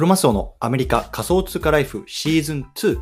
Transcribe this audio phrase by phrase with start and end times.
[0.00, 2.98] クロマスオのアメリカ仮想通貨ライフシーズン2。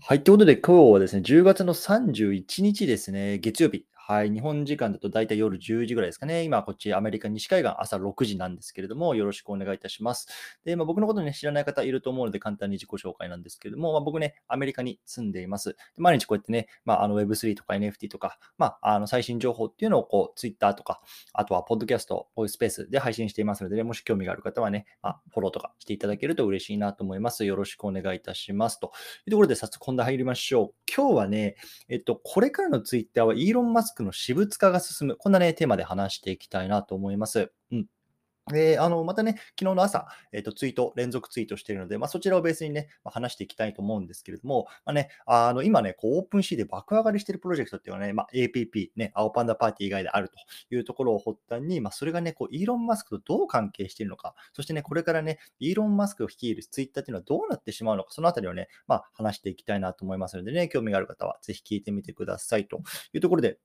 [0.00, 0.24] はい。
[0.24, 3.86] ということで、今日はですね、10月の31日ですね、月曜日。
[4.08, 4.30] はい。
[4.30, 6.44] 日本時間だと大体夜10時ぐらいですかね。
[6.44, 10.28] 今、こっちアメリカ西海岸朝6時なんですけれども、よろしくお願いいたします。
[10.64, 15.70] で、まあ、僕のことね、知らない方いると思うので、簡単に自己紹介なんですけれども、まあ、僕ね、アメリカに住んでいます。
[15.70, 21.00] で毎日こうやってね、まあ、あの Web3 とか NFT とか、まあ、あの最新情報っていうのをこう、Twitter とか、
[21.32, 27.44] あとはポッドキャスト、こういうスペースで配信していますので、ね、もし興味がある方はね、まあ、フォローとかしていただけると嬉しいなと思います。
[27.44, 28.78] よろしくお願いいたします。
[28.78, 28.92] と
[29.26, 30.74] いうところで、早速本題入りましょう。
[30.96, 31.56] 今日はね、
[31.88, 37.50] えっと、これからの Twitter はイーロン・マスクの私物化が進む、こんなね、テーマで話していきたいなと思います。
[37.72, 37.86] うん。
[38.52, 50.36] で、あの、またね、昨日の朝、えっ、と、ツイート、連続ツイートしているので、まあ、そちらをベースにね、まあ、話していきたいと思うんですけれども、まあね、あの、今ね、こう、オープンシーで爆上がりしているプロジェクトっていうのはね、まあ、APP、ね、青パンダパーティー以外であると
[50.72, 62.78] いうところを発端に、まあ、それがね、こう、イーロン・マスクとどう関係しているのか、そしてね、これからね、イーロン・マスクを率いるツイッターっていうのはどうなってしまうのか、そのあたりをね、まあ、話していきたいなと思いますのでね、興味がある方はぜひ聞いてみてくださいと
[63.12, 63.58] いうところで、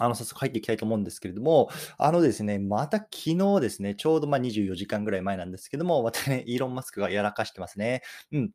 [0.00, 8.02] あの、早速入っていきたいと思うんですけれども、あのですね、また昨日ですね、ちょうどま24時間ぐらい前なんですけども、またね、 イーロン・マスクがやらかしてますね。
[8.32, 8.50] うん。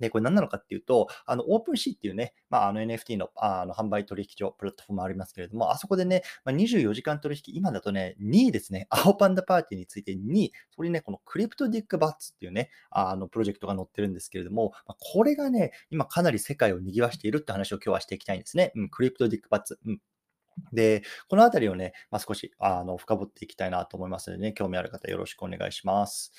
[0.00, 18.72] で、これ何なのかっていうと、あの、オープンシーっていうね、まあ、あの NFT のあの販売取引所、プラットフォームありますけれども、あそこでね、まあ、24時間取引、今だとね、2位ですね、青パンダパーティーについて2位、そこにね、このクリプトディックバッツっていうね、あのプロジェクトが載ってるんですけれども、まあ、これがね、今かなり世界を賑わしているって話を今日はしていきたいんですね。
[18.74, 19.78] うん、クリプトディックバッツ。
[19.86, 20.00] うん。
[20.72, 26.32] で、このあたりをね、まあ、少しあの深掘っていきたいなと思いますのでね、興味ある方よろしくお願いします。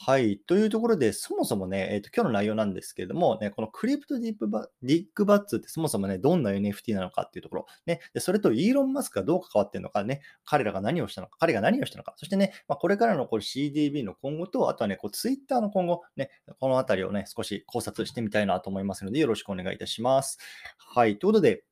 [0.00, 0.38] はい。
[0.46, 20.38] というところで、そもそもね、えっ、と、今日の内容なんですけれども、ね、このクリプトディップバディックバッツってそもそもね、どんな NFT なのかっていうところ、ね、でそれとイーロン・マスクがどう関わってるのかね、彼らが何をしたのか、彼が何をしたのか、そしてね、まあ、これからのこれ CDB の今後と、あとはね、こう Twitter の今後、ね、このあたりをね、少し考察してみたいなと思いますので、よろしくお願いいたします。
[20.78, 21.18] はい。
[21.18, 21.64] ということで、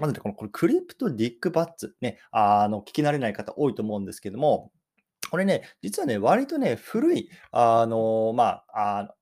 [0.00, 4.72] まずね、このこれクリプトディックバッツ、ね、あの、聞き慣れない方多いと思うんですけども、
[5.30, 9.14] これね、実はね、割とね、古い、あの、まあ、あ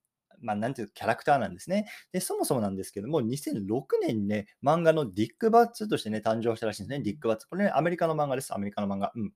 [0.43, 1.87] まあ、なんていうキャラクターなんですね。
[2.13, 7.05] で、そもそもなんですけども、2006年にね、漫画のディック・バッツとしてね、誕生したらしいんですね。
[7.05, 7.49] ディック・バッツ。
[7.49, 8.53] これね、アメリカの漫画です。
[8.55, 9.13] アメリカの漫画。
[9.15, 9.33] うん。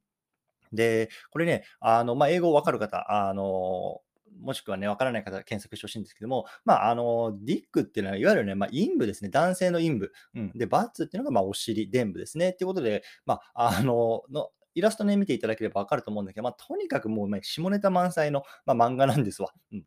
[0.72, 4.00] で、これね、あの、まあ、英語わかる方、あの、
[4.40, 9.30] もしくはね、わからない方は検索してほしいんですけども、まあ、あの、ディックっていうのは、いわゆるね、まあ、陰部ですね。
[9.30, 10.12] 男性の陰部。
[10.34, 10.52] うん。
[10.54, 12.50] で、バッツっていうのが、まあ、お尻、臀部ですね。
[12.50, 19.52] っていうことで、まあ、あの、の、イラストね、見ていただければわかると思うんだけど、まあ、とにかくもう、ね、下ネタ満載の、まあ、漫画なんですわ。
[19.72, 19.84] うん。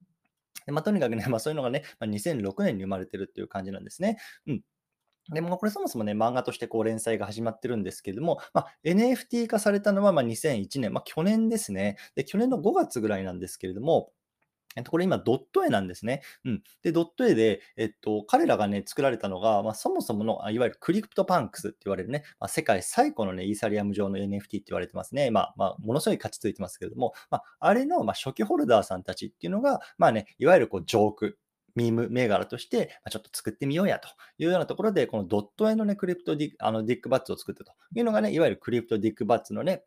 [0.65, 4.17] でまあ、とにかくね、まあ、そういうのがね、まあ、2006年に生まれてるっていう感じなんですね。
[4.47, 4.61] うん。
[5.31, 11.97] でもこれそもそもね、漫画としてこう連載が始まってるんですけれども、まあ、NFT 化されたのはま2001年、まあ、去年ですね。
[12.15, 14.11] で、去年の5月ぐらいなんですけれども、
[14.75, 16.21] えっと、これ今ドット絵なんですね。
[16.45, 16.63] うん。
[16.83, 25.31] で、ドット絵で、えっと、彼らがね、作られたのが、まあ、そもそもの、いわゆるクリプトパンクスって言われるね、まあ、世界最古のね、イーサリアム上の NFT って言われてますね。
[25.31, 31.39] まあ、まあ、ものすごい価値ついてますけれども、まあ、あれの、まあ、初期ホルダーさんたちっていうのが、まあね、いわゆるこう、ジョーク、
[31.75, 39.83] ミーム銘柄として、まちょっと作ってみようやというようなところで、このドット絵のね、クリプトディあのディックバッツを作ったというのがね、いわゆるクリプトディックバッツのね、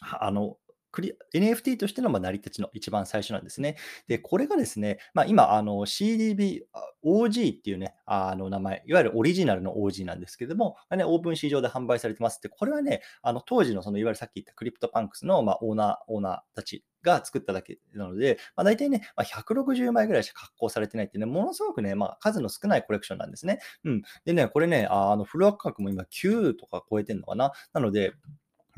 [0.00, 0.56] あの、
[0.94, 3.76] クリ NFT としてのま成り立ちの一番最初なんですね。
[4.06, 5.48] で、これがですね、まあ、今、
[5.86, 6.60] CDB、
[7.04, 23.58] OG っていうね、あの名前、いわゆるオリジナルの OG なんですけども、ね、オープン市場で販売されてますって、これはね、あの当時のそのいわゆるさっき言ったクリプトパンクスのまオーナー、オーナーたちが作っただけなので、まあ、大体ね、まあ、160枚ぐらいしか発行されてないってね、ものすごくね、まあ、数の少ないコレクションなんですね。
[23.84, 24.02] うん。
[24.24, 27.52] でね、これね、あのフロア価格も今9とか超えてるのかな。
[27.72, 28.12] なので、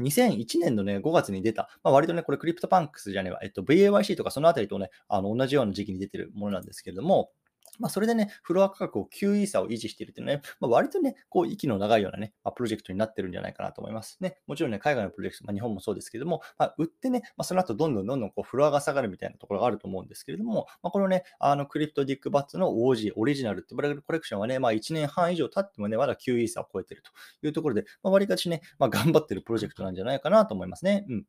[0.01, 7.31] 2001年のね、5月に出た、まあ、割とね、これクリプトパンクスじゃねえわ、えっと、 BAYC とかそのあたりとね、あの同じような時期に出てるものなんですけれども、
[7.79, 14.19] まあ、それでね、フロア価格を9イーサを維持しているというのはね、まあ、割とね、こう、息の長いようなね、まあ、プロジェクトになってるんじゃないかなと思います。
[14.21, 27.11] ね、もちろんね、海外のプロジェクト、まあ、日本もそうですけども、まあ、売ってね、まあ、その後どんどんどんどんこうフロアが下がるみたいなところがあると思うんですけれども、まあ、このね、あの、クリプトディックバッツの OG、オリジナルって呼ばれコレクションはね、まあ、1年半以上経ってもね、まだ9イーサを超えてると
[27.47, 31.05] いうところで、まあ、割かしね、まあ、頑張ってるプロジェクトなんじゃないかなと思いますね。
[31.09, 31.25] うん。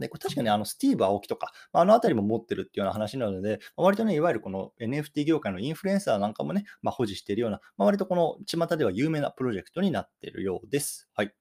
[0.00, 11.08] で、これ確かにあのスティーブ・青木とか、あのあたりも持ってるっていうような話なので、割とね、いわゆるこの NFT 業界のインフルエンサーなんかもね、まあ、保持しているような、まあ、割とこの巷では有名なプロジェクトになっているようです。
[11.14, 11.32] はい。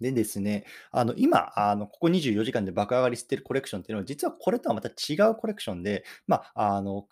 [0.00, 7.06] でですね、あの今、あのここ24時間で爆上がりしてるコレクションっていうのは、実はこれとはまた違うコレクションで、まあ、あの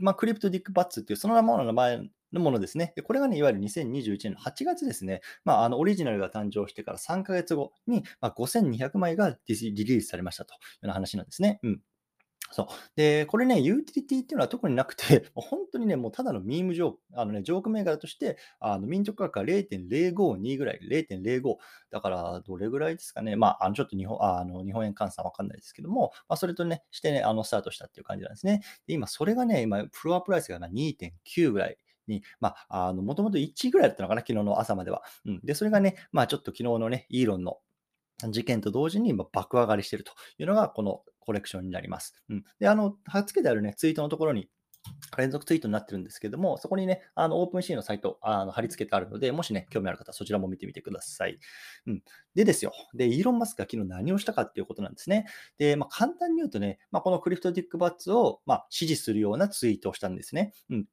[0.00, 2.00] まあ、クリプトディックバッツっていうそのままの名前
[2.32, 2.94] のものですね。
[3.04, 5.20] これがね、いわゆる2021年の8月ですね。
[5.44, 11.60] まあ、あのオリジナルが誕生してから3ヶ月後に、まあ、5200枚がリリースされましたというような話なんですね。
[11.62, 11.80] うん。
[12.52, 12.66] そう。
[12.96, 21.56] で、これね、ユーティリティっていうのは特になくて、 本当にね、もうただのミームジョーク、あのね、ジョーク銘柄として、あの民族価格が0.052ぐらい、0.05。
[21.90, 23.36] だから、どれぐらいですかね。
[23.36, 28.62] まあ、あのちょっと日本あの日本円換算わかんないですけども、まあ、それとね、してね、あのスタートしたっていう感じなんですね。
[28.86, 31.78] で今、それがね、今、フロアプライスが2.9ぐらい。
[32.06, 35.02] に、まあ、あの、もともと1位ぐらいだったのかな、昨日の朝までは。
[35.24, 35.40] うん。
[35.42, 37.58] で、それがね、まあ、ちょっと昨日のね、イーロンの
[38.30, 42.14] 事件と同時に爆上がりしているというのが、このコレクションになります。
[42.28, 44.48] うん、で、あの、貼っ付けてあるね、ツイートのところに、
[45.16, 51.38] 連続ツイートになってるんですけども、そこにね、あの、オープンシーのサイト、あの貼り付けてあるので、もしね、興味ある方、そちらも見てみてください。
[51.86, 52.02] うん。
[52.34, 52.72] でですよ。
[52.94, 55.26] で、イーロン・マスクが昨日何をしたかっていうことなんですね。
[55.58, 60.52] で、まあ、簡単に言うとね、まあ、このクリプトディックバッツを、まあ、支持するようなツイートをしたんですね。
[60.70, 60.86] うん。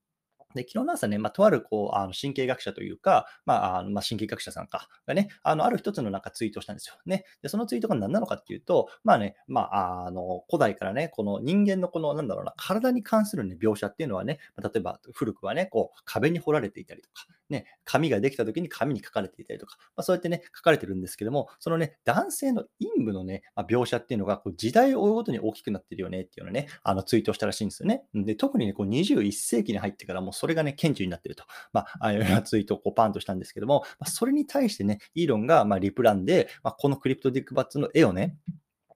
[0.56, 6.96] で、昨日の朝ね、まあ、とある、こう、あの神経学者というか、まあ、あのまあ、神経学者さんか、がね、あの、ある一つのなんかツイートをしたんですよ。
[7.06, 7.26] ね。
[7.42, 28.04] で、そのツイートが何なのかっていうと、まあね、まあ、あの、古代からね、この人間のこの、なんだろうな、体に関するね、描写っていうのはね、例えば古くはね、こう、壁に彫られていたりとか、ね、紙ができた時に紙に書かれていたりとか、まあ、そうやってね、書かれてるんですけども、そのね、男性の陰部のね、まあ、描写っていうのが、こう時代を追うごとに大きくなってるよねっていうのね、あのツイートをしたらしいんですよね。
[28.14, 31.44] で、特にね、こう21世紀に入ってからもうそれがね、顕著になってると、
[31.74, 38.38] まあ、ああいうようなツイートをこうパンとしたんですけども、まあ、それに対してね、イーロンがまリプランで、まあ、このクリプトディックバッツの絵をね、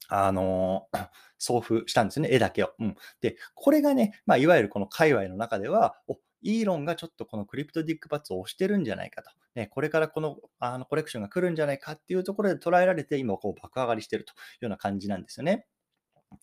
[0.08, 1.08] あのー、
[1.38, 2.72] 送付したんですね、絵だけを。
[2.80, 9.32] うん、で、これがね、まあ、いわゆるこの界隈の中では、おイーロンがちょっとこのクリプトディックパッツを押してるんじゃないかと。
[9.56, 15.66] ね、これからこのあのコレクションが来るんじゃないかっていうところで捉えられて、今こう爆上がりしてるというような感じなんですよね。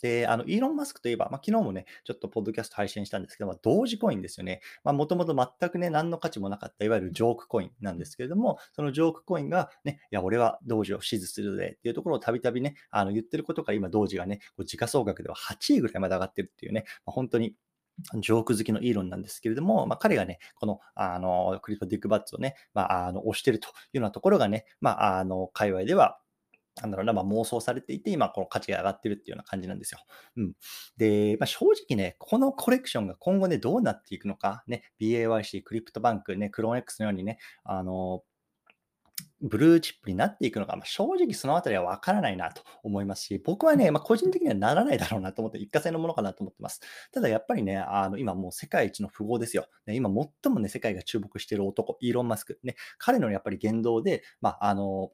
[0.03, 4.61] で、あの、イーロン・マスクといえば、まあ、昨日もね、ちょっとポッドキャスト配信したんですけども、同時コインですよね。
[4.85, 17.55] まあ、もともと全くね、何の価値もなかった、いわゆるジョークコインなんですけれども、そのジョークコインがね、いや、俺は同時を支持するぜっていうところをたびたびね、あの、言ってることから今、同時がね、こう時価総額では8位ぐらいまで上がってるっていうね、まあ、本当に
[18.21, 26.19] ジョーク好きのイーロンなんですけれども、まあ、彼がね、この、あの、クリプトディックバッツをね、まあ、あの、押してるというようなところがね、まあ、あの、界隈では、
[26.77, 30.01] なんだろうな、まあ、妄想されていて、今、この価値が上がってるっていうような感じなんですよ。
[30.37, 30.53] うん。
[30.97, 38.23] で、まあ、正直ね、このコレクションが今後ね、どうなっていくのか、ね、BAYC、クリプトバンク、ね、クローン X のようにね、あの、
[39.43, 46.81] ブルーチップになっていくのか、まあ、正直そのあたりはわからないなと思いますし、僕はね、まあ、個人的にはならないだろうなと思って、一過性のものかなと思ってます。
[47.13, 49.67] ただやっぱりね、あの今もう世界一の富豪ですよ。
[49.87, 52.59] ね、今最もね、世界が注目している男、イーロン・マスク。
[52.63, 55.11] ね、彼のやっぱり言動で、まあ、あの、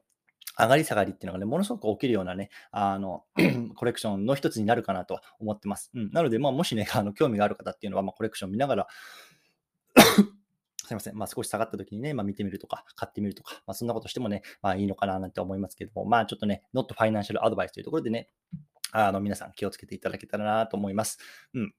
[0.57, 3.23] 上がり下がりっていうのがね、ものすごく起きるようなね、あの、
[3.75, 5.91] コレクションの一つになるかなとは思ってます。
[5.93, 6.11] うん。
[6.11, 8.87] なので、まあ、もしね、 あの、興味がある方っていうのは、まあ、コレクション見ながら
[10.85, 11.15] すいません。
[11.17, 18.29] まあ、少し下がった時にね、まあ、見てみるとか、買ってみるとか、まあ、そんなことしてもね、まあ、いいのかななんて思いますけども、まあ、ちょっとね、not financial advice というところでね、
[18.91, 21.19] あの、皆さん気をつけていただけたらなと思います。
[21.53, 21.73] うん。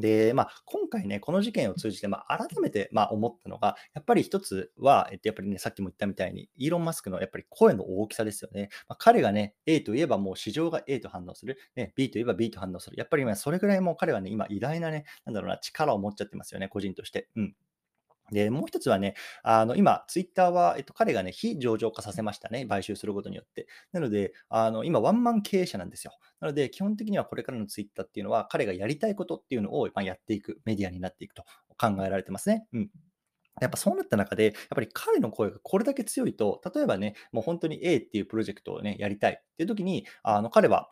[0.00, 8.68] で、まあ、今回ね、この事件を通じて、まあ、改めて、まあ、思ったのが、やっぱり一つは、えっと、やっぱりね、さっきも言ったみたいに、イーロン・マスクのやっぱり声の大きさですよね。
[8.88, 12.96] まあ、彼がね、A といえばもう市場が A と反応する、ね、B といえば B と反応する。
[12.98, 17.28] やっぱり、ね、それぐらいもう彼はね、今、偉大なね、なんだろうな、力を持っちゃってますよね、個人として。
[17.36, 17.54] うん。
[18.32, 22.66] で、もう一つはね、あの、今、ツイッターは、えっと、彼がね、非上場化させましたね。
[22.66, 23.66] 買収することによって。
[23.92, 26.12] なので、あの、今、ワンマン経営者なんですよ。
[26.40, 31.44] なので、基本的にはこれからのツイッターっていうのは、彼がやりたいことっていうのを、ま、やっていくメディアになっていくと
[31.78, 32.66] 考えられてますね。
[32.72, 32.90] うん。
[33.60, 40.90] やっぱそうなった中で、やっぱり彼の声がこれだけ強いと、例えばね、もう本当に A っていうプロジェクトをね、やりたいっていう時に、あの、彼は、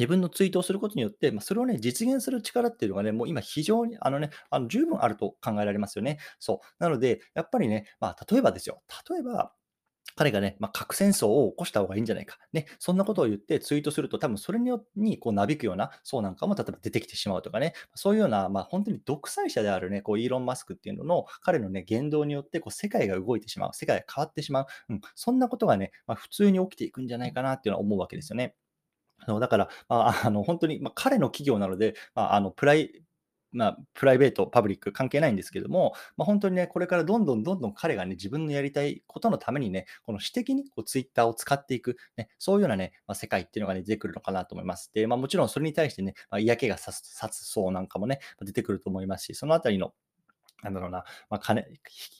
[0.00, 6.18] 自分のツイートをすることによって、まあ、それをね、実現する力っていうのがね、もう今非常に、あのね、あの十分あると考えられますよね。
[6.38, 6.66] そう。
[6.78, 8.82] なので、やっぱりね、まあ、例えばですよ。
[9.10, 9.52] 例えば、
[10.16, 12.38] 彼がね、まあ、核戦争を起こした方がいいんじゃないか。
[12.54, 28.56] ね、そんなことを言ってツイートすると、多分それによにこうなびくような層なんかも例えば出てきてしまうとかね、そういうような、まあ、本当に独裁者であるね、こうイーロン・マスクっていうのの彼のね、言動によってこう世界が動いてしまう、世界が変わってしまう、うん、そんなことがね、まあ、普通に起きていくんじゃないかなっていうのは思うわけですよね。
[29.20, 33.02] あのだから、あ、あ の本当に、まあ、彼の企業なので、まあ、あのプライ
[33.52, 44.92] まあ、プライベート、パブリック関係ないんですけども、まあ、本当にね、これからどんどんどんどん彼がね、自分のやりたいことのためにね、この私的にこうツイッターを使っていく、ね、そういうようなね、まあ、世界っていうのがね、出てくるのかなと思います。
[44.94, 47.02] で、まあ、もちろんそれに対してね、まあ、嫌気がさす
[47.44, 49.92] そうなんかもね、出てくると思いますし、そのあたりの
[50.62, 51.64] なんだろうな、まあ、金、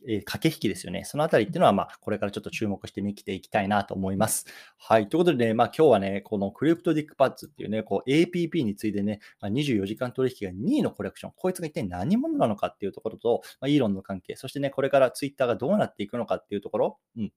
[0.07, 1.05] え、駆け引きですよね。
[1.05, 4.47] そのあたりっていうのは、まあ、これからちょっと注目して見ていきたいなと思います。
[4.79, 5.09] はい。
[5.09, 17.33] ということでね、まあ、今日はね、このクリプトディックパッツっていうね、こう APP についてね、まあ、24時間取引が2位のコレクション、こいつが一体何者なのかっていうところと、まあ、イーロンの関係、そしてね、これからツイッターがどうなっていくのかっていうところ、うん。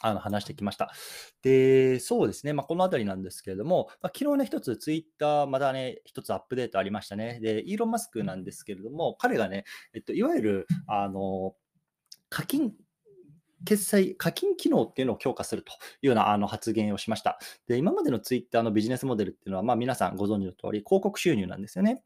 [0.00, 0.92] あの話してきました。
[1.42, 7.40] で、そうですね、まあ、このあたりなんですけれども、まあ、昨日ね、一つツイッター、またね、一つアップデートありましたね。
[7.40, 11.54] で、イーロン・マスクなんですけれども、彼がね、えっと、いわゆる、あの、
[12.28, 12.72] 課金、
[13.64, 15.74] 決済、課金機能っていうのを強化するとい
[16.04, 17.38] うようなあの発言をしました。
[17.66, 22.02] で、今までのツイッターのビジネスモデルっていうのは、まあ、皆さんご存知の通り、広告収入なんですよね。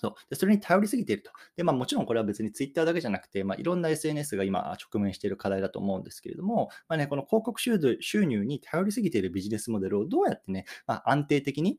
[0.00, 0.14] そう。
[0.30, 1.30] でそれに頼りすぎていると。
[1.56, 11.78] でまあ、もちろんこれは別にツイッターだけじゃなくて、まあ、いろんな SNS が今直面している課題だと思うんですけれども、まあね、この広告収入に頼りすぎているビジネスモデルをどうやってね、まあ、安定的に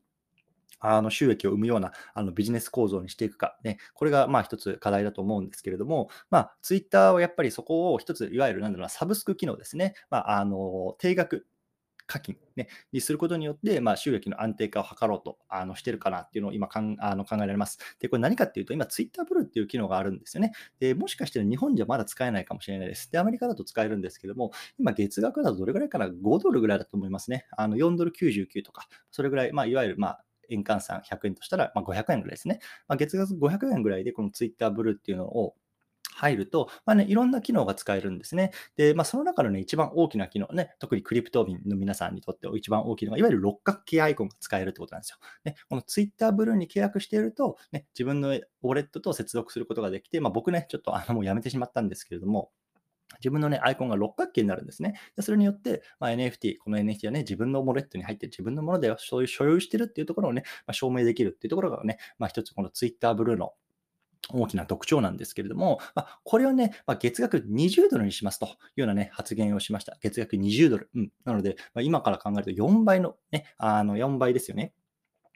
[0.80, 11.46] あの収益を生むようなあのビジネス構造にしていくか、ね、これがまあ一つ課題だと思うんですけれども、まあ、ツイッターはやっぱりそこを一つ、いわゆるなんだろうな、サブスク機能ですね、まあ、あの定額
[12.08, 17.78] 課金、ね、にすることによって、まあ、収益の安定化を図ろうとあのしてるかなっていうのを今かんあの考えられます。
[18.00, 20.52] で、これ何かっていうと、今、Twitter ブルーっていう機能があるんですよね。
[20.80, 23.12] で、もしかして日本じゃまだ使えないかもしれないです。
[23.12, 27.46] で、アメリカだと使えるんですけども、今、月額だとどれぐらいかな ?5 ドルぐらいだと思いますね。
[27.56, 32.60] あの4ドル99とか、それぐらい、まあ、いわゆる、まあ、円換算100円としたら、まあ、500円ぐらいですね。
[32.88, 35.54] まあ、月額500円ぐらいで、この Twitter ブルーっていうのを
[36.18, 38.50] 入ると、まあね、いろんな機能が使えるんですね。
[38.76, 45.18] で、まあ、その中のね、一番大きな機能ね、特にクリプト民の皆さんにとって一番大きいのが、いわゆる六角形アイコンが使えるってことなんですよ。
[45.44, 52.50] ね、この Twitter ブルーに契約していると、ね、自分のウォレットと接続することができて、まあ、僕ね、ちょっとあのもうやめてしまったんですけれども、
[53.20, 54.94] 自分のね、アイコンが六角形になるんですね。
[55.16, 63.52] でそれによって、まあ、NFT、この NFT はね、自分のウォレットに入って自分のものでそういう所有してるっていうところをね、まあ、証明できるっていうところがね、まあ、一つこの Twitter ブルーの
[64.32, 68.48] 大きな特徴なんですけれども、まあ、これをね、まあ、月額20ドルにしますとい
[68.78, 69.96] うようなね、発言をしました。
[70.00, 70.90] 月額20ドル。
[70.94, 71.12] うん。
[71.24, 74.72] なので、まあ、今から考えると4倍のね、あの4倍ですよね。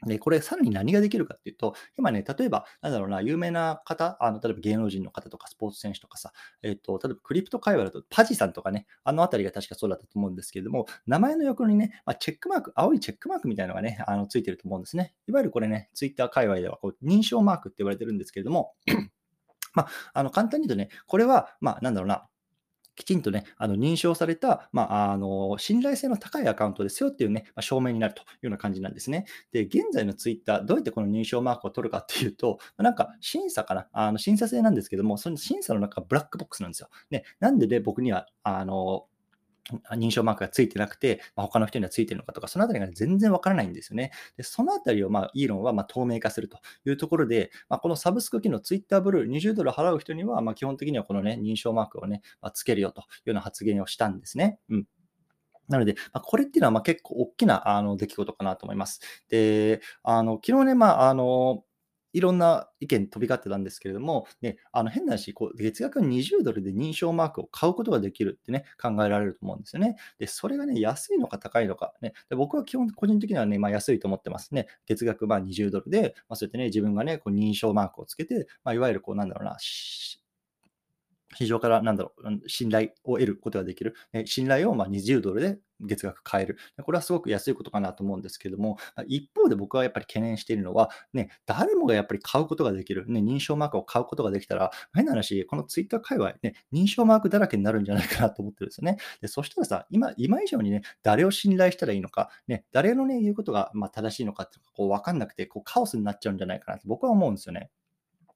[0.05, 6.31] で、これさらに何ができるかっていうと、今ね、例えば、なんだろうな、有名な方、あの例えば芸能人の方とかスポーツ選手とかさ、
[6.61, 15.13] えっ、と、例えばクリプト界隈だとパジさんとかね、あのあたりが確かそうだったと思うんですけれども、名前の横にね、まあ、チェックマーク、青いチェックマークみたいなのがね、あのついてると思うんですね。
[15.27, 18.73] いわゆるこれね、ツイッター界隈ではこう認証マークって言われてるんですけれども、
[19.73, 22.27] まあ、あの簡単に言うとね、これは、まあ、なんだろうな、
[22.95, 29.25] きちんとね、あの認証された、まあ、あの信頼性の高いアカウントですよっていうね、まあ、証明になるというような感じなんですね。
[29.51, 36.89] で、現在のツイッター、どうやってこの認証マークを取るかっていうと、なんか審査かな、あの審査制なんですけども、その審査の中、ブラックボックスなんですよ。
[37.09, 39.05] ね、なんでね、僕には、あの、
[39.95, 44.11] 認証マークがついてなくて、まあ、他の人にはついてるのかとか、そのあたりが全然わからないんですよね。
[44.37, 54.59] でそのあたりを、まあ、イーロンはま透明化するというところで、まあ、このサブスク機能、ツイッターブルー20ドル払う人には、ま基本的にはこのね、認証マークをね、まつけるよというような発言をしたんですね。
[54.69, 54.87] うん。
[55.69, 58.99] なので、まあこれっていうのはま結構大きなあの出来事かなと思います。
[59.29, 61.63] で、あの昨日ね、まあ、あの
[62.13, 69.95] いろんな意見飛び交ってたんですけれども、ね、あの変な話、こう月額20ドルで認証マークを買うことができるってね、考えられると思うんですよね。
[70.19, 74.67] で、それがね、安いのか高いのか、ね、で僕は基本、個人的にはね、まあ、安いと思ってますね。
[74.85, 79.57] 月額まあ20ドルで、まあ、そうやってね、自分がね、こう認証マークをつけて、まあ、いわゆるこう、なんだろうな、
[81.35, 83.95] 市場からなんだろう、信頼を得ることができる。
[84.25, 86.57] 信頼をま20ドルで月額買える。
[86.83, 98.97] これはすごく安いことかなと思うんですけども、一方で僕はやっぱり懸念しているのは、ね、誰もがやっぱり買うことができる、ね、認証マークを買うことができたら、変な話、このツイッター界隈、ね、認証マークだらけになるんじゃないかなと思ってるんですよね。
[99.21, 107.69] でそしたらさ、今今以上にね、誰を信頼したらいいのか、ね、誰のね、言うことがま正しいのかっていうのがこう分かんなくて、こうカオスになっちゃうんじゃないかなと僕は思うんですよね。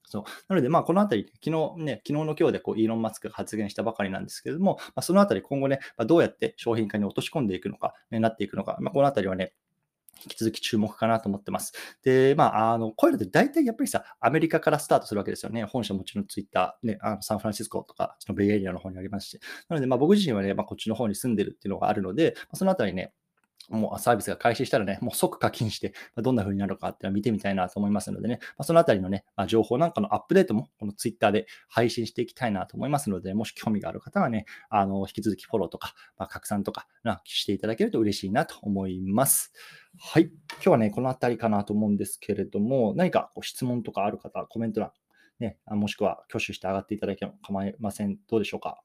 [0.10, 9.54] そうなので、まあ、このあたり、昨日ね、昨日の今日でこうイーロン・マスクが発言したばかりなんですけれども、まあ、そのあたり、今後ね、まあ、どうやって商品化に落とし込んでいくのか、ね、なっていくのか、まあ、このあたりはね、
[10.24, 11.74] 引き続き注目かなと思ってます。
[12.04, 15.66] で、まあ、あの、こういうのって大体やっぱりさ、アメリカからスタートするわけですよね。
[15.66, 19.40] 本社もちろんツイッター、ね、あのサンフランシスコとか、そのベイエリアの方にありますし。
[19.68, 23.14] なので、まあ僕自身はね、まあこっちの方に住んでるっていうのがあるので、まあ、そのあたりね、
[23.70, 39.52] もうサービスが開始したらね、もう即課金して、どんな風になるのかっていうのを見てみたいなと思いますのでね、まあ、そのあたりのね、まあ、情報なんかのアップデートも、このツイッターで配信していきたいなと思いますので、もし興味がある方はね、あの、引き続きフォローとか、まあ、拡散とかなしていただけると嬉しいなと思います。
[40.00, 40.24] はい。
[40.24, 44.92] 今日はね、このあたりかなと思うんですけれども、何かこう質問とかある方、コメント欄、
[45.40, 48.18] ね、もしくは挙手して上がっていただければ構いません。
[48.30, 48.82] どうでしょうか？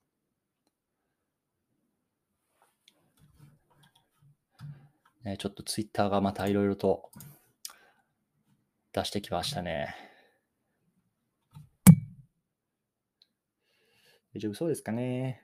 [5.25, 7.11] ね、ちょっとツイッターがまたいろいろと
[8.93, 9.95] 出してきましたね。
[14.35, 15.43] 大丈夫そうですかね。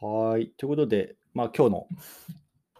[0.00, 0.50] はい。
[0.56, 1.88] ということで、まあ、今日の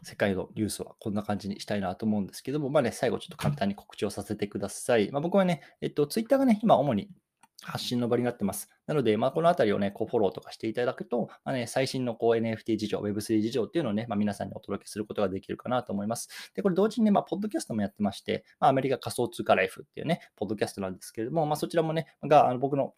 [0.03, 5.11] 世界のニュースはこんな感じにしたいなと思うんですけども、まあね、最後ちょっと簡単に告知をさせてください。
[5.13, 7.09] まあ、僕はね、えっと、ツイッターがね、今主に
[7.65, 8.69] 発信の場になってます。
[8.87, 16.29] なので、まあ、このあたりをね、こうフォローとかしていただくと、まあね、最新のこう NFT 事情、Web3 事情っていうのをね、まあ、皆さんにお届けすることができるかなと思います。
[16.55, 22.95] で、これ同時にね、まあ、ポッドキャストもやってまして、まあ、アメリカ仮想通貨ライフっていうね、ポッドキャストなんですけれども、まあ、そちらもね、があの僕の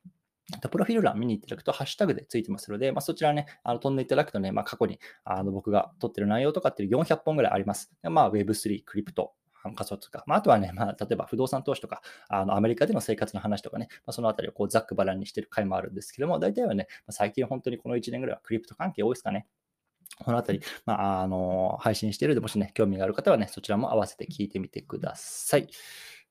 [0.71, 7.93] プロフィール欄見に行っていただくと、ハッシュタグでついてますので、まあ、そちらね、あの飛んでいただくとね、まあ、過去にあの僕が撮ってる内容とかっていう400本ぐらいあります。
[8.03, 9.35] まあ、Web3、クリプト、
[9.75, 10.25] 仮想通貨。
[10.27, 19.47] まあ、あとはね、まあ、例えば不動産投資とか、あのアメリカでの生活の話とかね、まあ、そのあたりをこうざっくばらんにしてる回もあるんですけども、大体はね、最近本当にこの1年ぐらいはクリプト関係多いですかね。
[20.19, 25.69] このあたり、まあ、あの、配信しているので、もしね、興味がある方はね、そちらも合わせて聞いてみてください。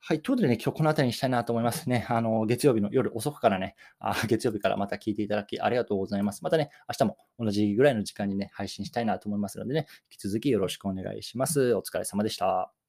[0.08, 0.22] はい。
[0.22, 2.06] ということでね、今日この辺りにしたいなと思いますね。
[2.10, 6.44] あの、月曜日の夜遅くからね、あ月曜日からまた聞いていただきありがとうございます。
[6.44, 11.74] またね、明日も同じぐらいの時間にね、配信したいなと思いますのでね、引き続きよろしくお願いします。
[11.74, 12.85] お疲れ様でした。